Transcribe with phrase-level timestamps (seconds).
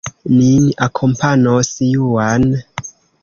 [0.37, 2.47] Nin akompanos Juan.